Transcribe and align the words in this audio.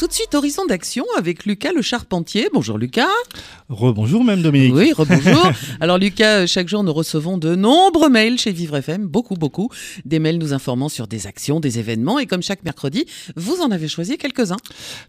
Tout 0.00 0.06
de 0.06 0.14
suite, 0.14 0.34
Horizon 0.34 0.64
d'Action 0.64 1.04
avec 1.18 1.44
Lucas 1.44 1.72
le 1.74 1.82
Charpentier. 1.82 2.48
Bonjour 2.54 2.78
Lucas. 2.78 3.06
Rebonjour 3.68 4.24
même 4.24 4.40
Dominique. 4.40 4.74
Oui, 4.74 4.94
rebonjour. 4.94 5.52
Alors 5.80 5.98
Lucas, 5.98 6.46
chaque 6.46 6.68
jour 6.68 6.82
nous 6.82 6.92
recevons 6.94 7.36
de 7.36 7.54
nombreux 7.54 8.08
mails 8.08 8.38
chez 8.38 8.50
Vivre 8.50 8.76
FM, 8.76 9.06
beaucoup, 9.06 9.34
beaucoup. 9.34 9.68
Des 10.06 10.18
mails 10.18 10.38
nous 10.38 10.54
informant 10.54 10.88
sur 10.88 11.06
des 11.06 11.26
actions, 11.26 11.60
des 11.60 11.78
événements 11.78 12.18
et 12.18 12.24
comme 12.24 12.42
chaque 12.42 12.64
mercredi, 12.64 13.04
vous 13.36 13.60
en 13.60 13.70
avez 13.70 13.88
choisi 13.88 14.16
quelques-uns. 14.16 14.56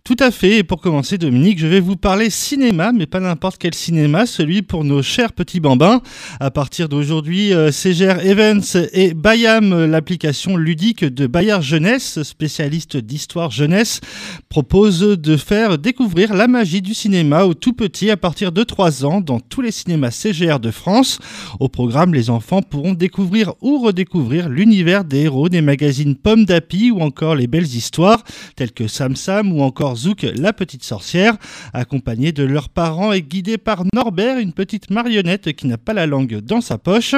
Tout 0.04 0.18
à 0.20 0.30
fait. 0.30 0.58
Et 0.58 0.64
pour 0.64 0.82
commencer 0.82 1.18
Dominique, 1.18 1.60
je 1.60 1.68
vais 1.68 1.80
vous 1.80 1.96
parler 1.96 2.30
cinéma, 2.30 2.92
mais 2.92 3.06
pas 3.06 3.22
n'importe 3.22 3.60
quel 3.60 3.74
cinéma, 3.74 4.26
celui 4.26 4.62
pour 4.62 4.84
nos 4.84 5.02
chers 5.02 5.32
petits 5.32 5.62
bambins. 5.62 6.02
À 6.42 6.52
partir 6.52 6.90
d'aujourd'hui, 6.90 7.54
euh, 7.54 7.72
CGR 7.72 8.20
Events 8.26 8.90
et 8.92 9.14
Bayam, 9.14 9.86
l'application 9.86 10.58
ludique 10.58 11.06
de 11.06 11.28
Bayard 11.28 11.62
Jeunesse, 11.62 12.22
spécialiste 12.24 12.98
d'histoire 12.98 13.52
jeunesse, 13.52 14.02
propose 14.50 14.81
de 14.90 15.38
faire 15.38 15.78
découvrir 15.78 16.34
la 16.34 16.48
magie 16.48 16.82
du 16.82 16.96
cinéma 16.96 17.46
aux 17.46 17.54
tout 17.54 17.74
petits 17.74 18.10
à 18.10 18.18
partir 18.18 18.52
de 18.52 18.64
3 18.64 19.06
ans 19.06 19.22
dans 19.22 19.40
tous 19.40 19.62
les 19.62 19.70
cinémas 19.70 20.10
CGR 20.10 20.60
de 20.60 20.72
France. 20.72 21.20
Au 21.60 21.70
programme, 21.70 22.16
les 22.16 22.32
enfants 22.32 22.64
pourront 22.64 22.94
découvrir 22.94 23.54
ou 23.62 23.78
redécouvrir 23.78 24.50
l'univers 24.50 25.06
des 25.06 25.20
héros 25.20 25.50
des 25.50 25.62
magazines 25.62 26.16
Pomme 26.16 26.46
d'Api 26.46 26.90
ou 26.90 27.02
encore 27.02 27.36
les 27.36 27.46
belles 27.46 27.76
histoires 27.76 28.24
telles 28.56 28.72
que 28.72 28.88
Sam 28.88 29.16
Sam 29.16 29.54
ou 29.54 29.62
encore 29.62 29.98
Zouk 29.98 30.24
la 30.36 30.52
petite 30.52 30.84
sorcière, 30.84 31.38
accompagnés 31.74 32.32
de 32.32 32.44
leurs 32.44 32.70
parents 32.70 33.12
et 33.12 33.22
guidés 33.22 33.60
par 33.60 33.84
Norbert, 33.94 34.40
une 34.40 34.54
petite 34.54 34.90
marionnette 34.90 35.54
qui 35.54 35.68
n'a 35.68 35.78
pas 35.78 35.94
la 35.94 36.08
langue 36.08 36.40
dans 36.40 36.62
sa 36.62 36.80
poche. 36.80 37.14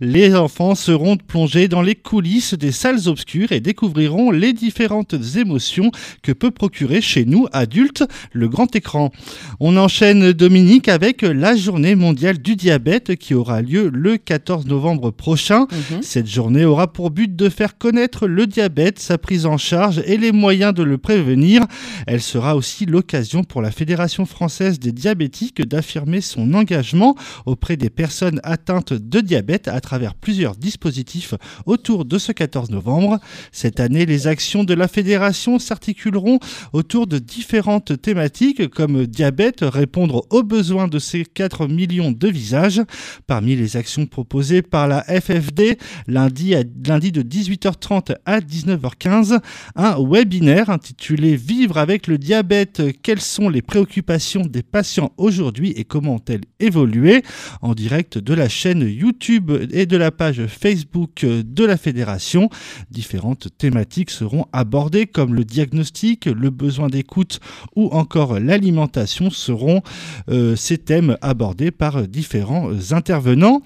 Les 0.00 0.34
enfants 0.34 0.74
seront 0.74 1.16
plongés 1.16 1.68
dans 1.68 1.82
les 1.82 1.94
coulisses 1.94 2.54
des 2.54 2.72
salles 2.72 3.06
obscures 3.06 3.52
et 3.52 3.60
découvriront 3.60 4.32
les 4.32 4.52
différentes 4.52 5.14
émotions 5.36 5.92
que 6.22 6.32
peut 6.32 6.50
procurer 6.50 7.02
chez 7.04 7.24
nous, 7.24 7.46
adultes, 7.52 8.04
le 8.32 8.48
grand 8.48 8.74
écran. 8.74 9.12
On 9.60 9.76
enchaîne 9.76 10.32
Dominique 10.32 10.88
avec 10.88 11.22
la 11.22 11.54
journée 11.54 11.94
mondiale 11.94 12.38
du 12.38 12.56
diabète 12.56 13.16
qui 13.16 13.34
aura 13.34 13.62
lieu 13.62 13.90
le 13.92 14.16
14 14.16 14.66
novembre 14.66 15.10
prochain. 15.10 15.66
Mhm. 15.70 16.02
Cette 16.02 16.26
journée 16.26 16.64
aura 16.64 16.92
pour 16.92 17.10
but 17.10 17.34
de 17.36 17.48
faire 17.48 17.78
connaître 17.78 18.26
le 18.26 18.46
diabète, 18.46 18.98
sa 18.98 19.18
prise 19.18 19.46
en 19.46 19.58
charge 19.58 20.02
et 20.06 20.16
les 20.16 20.32
moyens 20.32 20.74
de 20.74 20.82
le 20.82 20.98
prévenir. 20.98 21.62
Elle 22.06 22.22
sera 22.22 22.56
aussi 22.56 22.86
l'occasion 22.86 23.44
pour 23.44 23.62
la 23.62 23.70
Fédération 23.70 24.26
française 24.26 24.78
des 24.78 24.92
diabétiques 24.92 25.62
d'affirmer 25.62 26.20
son 26.20 26.54
engagement 26.54 27.14
auprès 27.46 27.76
des 27.76 27.90
personnes 27.90 28.40
atteintes 28.42 28.92
de 28.92 29.20
diabète 29.20 29.68
à 29.68 29.80
travers 29.80 30.14
plusieurs 30.14 30.56
dispositifs 30.56 31.34
autour 31.66 32.04
de 32.04 32.18
ce 32.18 32.32
14 32.32 32.70
novembre. 32.70 33.18
Cette 33.52 33.80
année, 33.80 34.06
les 34.06 34.26
actions 34.26 34.64
de 34.64 34.74
la 34.74 34.88
fédération 34.88 35.58
s'articuleront 35.58 36.38
autour 36.72 36.93
de 36.94 37.18
différentes 37.18 38.00
thématiques 38.00 38.68
comme 38.68 39.06
diabète, 39.06 39.60
répondre 39.62 40.24
aux 40.30 40.44
besoins 40.44 40.86
de 40.86 41.00
ces 41.00 41.24
4 41.24 41.66
millions 41.66 42.12
de 42.12 42.28
visages. 42.28 42.80
Parmi 43.26 43.56
les 43.56 43.76
actions 43.76 44.06
proposées 44.06 44.62
par 44.62 44.86
la 44.86 45.02
FFD, 45.02 45.76
lundi, 46.06 46.54
à, 46.54 46.62
lundi 46.86 47.10
de 47.10 47.22
18h30 47.22 48.14
à 48.24 48.38
19h15, 48.38 49.40
un 49.74 49.96
webinaire 50.00 50.70
intitulé 50.70 51.34
Vivre 51.34 51.78
avec 51.78 52.06
le 52.06 52.16
diabète, 52.16 52.82
quelles 53.02 53.20
sont 53.20 53.48
les 53.48 53.62
préoccupations 53.62 54.42
des 54.42 54.62
patients 54.62 55.12
aujourd'hui 55.16 55.72
et 55.76 55.84
comment 55.84 56.14
ont-elles 56.14 56.44
évolué? 56.60 57.24
En 57.60 57.74
direct 57.74 58.18
de 58.18 58.34
la 58.34 58.48
chaîne 58.48 58.88
YouTube 58.88 59.50
et 59.72 59.86
de 59.86 59.96
la 59.96 60.12
page 60.12 60.46
Facebook 60.46 61.24
de 61.24 61.64
la 61.64 61.76
fédération. 61.76 62.48
Différentes 62.90 63.48
thématiques 63.58 64.10
seront 64.10 64.46
abordées 64.52 65.06
comme 65.06 65.34
le 65.34 65.44
diagnostic, 65.44 66.26
le 66.26 66.50
besoin 66.50 66.83
d'écoute 66.88 67.40
ou 67.76 67.88
encore 67.88 68.38
l'alimentation 68.40 69.30
seront 69.30 69.82
euh, 70.30 70.56
ces 70.56 70.78
thèmes 70.78 71.16
abordés 71.22 71.70
par 71.70 72.06
différents 72.08 72.70
intervenants. 72.92 73.62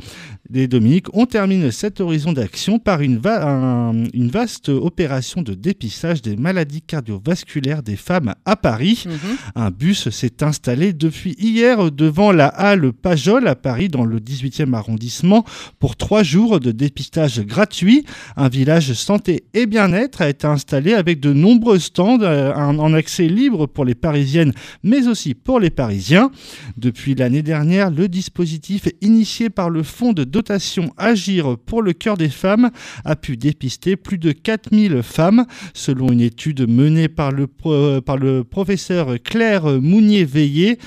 Les 0.50 0.66
Dominique, 0.66 1.06
on 1.12 1.26
termine 1.26 1.70
cet 1.70 2.00
horizon 2.00 2.32
d'action 2.32 2.78
par 2.78 3.02
une, 3.02 3.18
va- 3.18 3.46
un- 3.46 4.04
une 4.14 4.28
vaste 4.30 4.70
opération 4.70 5.42
de 5.42 5.52
dépistage 5.52 6.22
des 6.22 6.36
maladies 6.36 6.80
cardiovasculaires 6.80 7.82
des 7.82 7.96
femmes 7.96 8.34
à 8.46 8.56
Paris. 8.56 9.04
Mhm. 9.06 9.14
Un 9.56 9.70
bus 9.70 10.08
s'est 10.08 10.42
installé 10.42 10.94
depuis 10.94 11.34
hier 11.38 11.90
devant 11.92 12.32
la 12.32 12.46
halle 12.46 12.92
Pajol 12.94 13.46
à 13.46 13.56
Paris 13.56 13.88
dans 13.88 14.06
le 14.06 14.20
18e 14.20 14.72
arrondissement 14.72 15.44
pour 15.80 15.96
trois 15.96 16.22
jours 16.22 16.60
de 16.60 16.72
dépistage 16.72 17.40
gratuit. 17.40 18.06
Un 18.36 18.48
village 18.48 18.94
santé 18.94 19.44
et 19.52 19.66
bien-être 19.66 20.22
a 20.22 20.30
été 20.30 20.46
installé 20.46 20.94
avec 20.94 21.20
de 21.20 21.34
nombreux 21.34 21.78
stands 21.78 22.22
euh, 22.22 22.54
en 22.54 22.94
accès 22.98 23.28
libre 23.28 23.66
pour 23.66 23.84
les 23.86 23.94
Parisiennes 23.94 24.52
mais 24.82 25.06
aussi 25.08 25.34
pour 25.34 25.58
les 25.60 25.70
Parisiens. 25.70 26.30
Depuis 26.76 27.14
l'année 27.14 27.42
dernière, 27.42 27.90
le 27.90 28.08
dispositif 28.08 28.88
initié 29.00 29.48
par 29.48 29.70
le 29.70 29.82
fonds 29.82 30.12
de 30.12 30.24
dotation 30.24 30.92
Agir 30.98 31.56
pour 31.64 31.80
le 31.82 31.92
cœur 31.94 32.16
des 32.16 32.28
femmes 32.28 32.70
a 33.04 33.16
pu 33.16 33.36
dépister 33.36 33.96
plus 33.96 34.18
de 34.18 34.32
4000 34.32 35.02
femmes. 35.02 35.46
Selon 35.72 36.10
une 36.12 36.20
étude 36.20 36.68
menée 36.68 37.08
par 37.08 37.30
le, 37.32 37.46
pro- 37.46 38.00
par 38.02 38.16
le 38.18 38.44
professeur 38.44 39.16
Claire 39.22 39.64
Mounier-Veillé, 39.80 40.78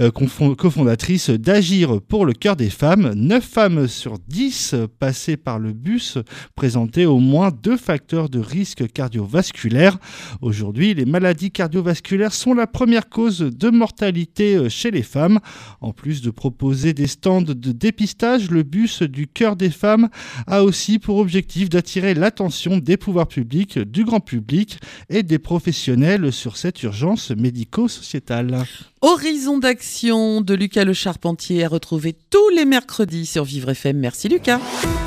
euh, 0.00 0.10
cofondatrice 0.10 1.30
d'Agir 1.30 2.00
pour 2.02 2.26
le 2.26 2.32
cœur 2.32 2.56
des 2.56 2.70
femmes, 2.70 3.12
9 3.14 3.42
femmes 3.44 3.88
sur 3.88 4.18
10 4.28 4.74
passées 4.98 5.36
par 5.36 5.58
le 5.58 5.72
bus 5.72 6.18
présentaient 6.54 7.04
au 7.06 7.18
moins 7.18 7.50
deux 7.50 7.76
facteurs 7.76 8.28
de 8.28 8.38
risque 8.38 8.86
cardiovasculaire. 8.92 9.98
Aujourd'hui, 10.42 10.94
les 10.94 11.04
maladies 11.04 11.50
cardiovasculaires 11.54 12.34
sont 12.34 12.52
la 12.52 12.66
première 12.66 13.08
cause 13.08 13.38
de 13.38 13.70
mortalité 13.70 14.56
euh, 14.56 14.68
chez 14.68 14.90
les 14.90 15.02
femmes. 15.02 15.40
En 15.80 15.92
plus 15.92 16.20
de 16.20 16.30
proposer 16.30 16.92
des 16.92 17.06
stands 17.06 17.40
de 17.40 17.72
dépistage, 17.72 18.50
le 18.50 18.62
bus 18.62 19.02
du 19.02 19.26
cœur 19.26 19.56
des 19.56 19.70
femmes 19.70 20.08
a 20.46 20.62
aussi 20.62 20.98
pour 20.98 21.16
objectif 21.16 21.70
d'attirer 21.70 22.12
l'attention 22.12 22.76
des 22.76 22.98
pouvoirs 22.98 23.28
publics, 23.28 23.78
du 23.78 24.04
grand 24.04 24.20
public 24.20 24.78
et 25.08 25.22
des 25.22 25.38
professionnels 25.38 26.32
sur 26.32 26.58
cette 26.58 26.82
urgence 26.82 27.30
médico-sociétale. 27.30 28.64
Horizon 29.00 29.58
d'Action 29.58 30.40
de 30.40 30.54
Lucas 30.54 30.84
le 30.84 30.92
Charpentier 30.92 31.64
à 31.64 31.68
retrouver 31.68 32.16
tous 32.30 32.48
les 32.50 32.64
mercredis 32.64 33.26
sur 33.26 33.44
Vivre 33.44 33.70
FM. 33.70 33.98
Merci 33.98 34.28
Lucas. 34.28 34.60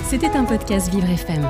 C'était 0.09 0.29
un 0.29 0.45
podcast 0.45 0.89
Vivre 0.89 1.09
FM. 1.09 1.45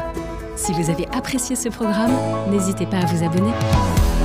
Si 0.57 0.73
vous 0.73 0.89
avez 0.89 1.05
apprécié 1.13 1.55
ce 1.55 1.69
programme, 1.69 2.11
n'hésitez 2.49 2.87
pas 2.87 2.97
à 2.97 3.05
vous 3.05 3.23
abonner. 3.23 4.16